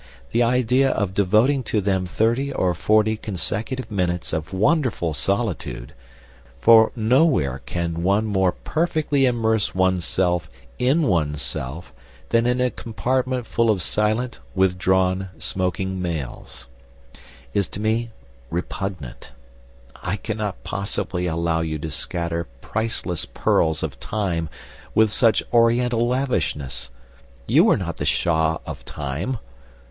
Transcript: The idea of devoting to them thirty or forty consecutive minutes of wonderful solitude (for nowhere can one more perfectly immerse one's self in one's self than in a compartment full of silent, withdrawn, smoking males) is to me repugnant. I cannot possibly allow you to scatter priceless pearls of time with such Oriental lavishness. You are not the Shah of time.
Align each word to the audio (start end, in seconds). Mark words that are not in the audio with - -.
The 0.31 0.41
idea 0.41 0.89
of 0.89 1.13
devoting 1.13 1.61
to 1.65 1.79
them 1.79 2.07
thirty 2.07 2.51
or 2.51 2.73
forty 2.73 3.15
consecutive 3.15 3.91
minutes 3.91 4.33
of 4.33 4.51
wonderful 4.51 5.13
solitude 5.13 5.93
(for 6.59 6.91
nowhere 6.95 7.61
can 7.67 8.01
one 8.01 8.25
more 8.25 8.51
perfectly 8.51 9.27
immerse 9.27 9.75
one's 9.75 10.03
self 10.03 10.49
in 10.79 11.03
one's 11.03 11.43
self 11.43 11.93
than 12.29 12.47
in 12.47 12.59
a 12.59 12.71
compartment 12.71 13.45
full 13.45 13.69
of 13.69 13.83
silent, 13.83 14.39
withdrawn, 14.55 15.29
smoking 15.37 16.01
males) 16.01 16.67
is 17.53 17.67
to 17.67 17.79
me 17.79 18.09
repugnant. 18.49 19.33
I 20.01 20.15
cannot 20.15 20.63
possibly 20.63 21.27
allow 21.27 21.61
you 21.61 21.77
to 21.77 21.91
scatter 21.91 22.45
priceless 22.61 23.25
pearls 23.25 23.83
of 23.83 23.99
time 23.99 24.49
with 24.95 25.11
such 25.11 25.43
Oriental 25.53 26.07
lavishness. 26.07 26.89
You 27.45 27.69
are 27.69 27.77
not 27.77 27.97
the 27.97 28.05
Shah 28.05 28.57
of 28.65 28.83
time. 28.83 29.37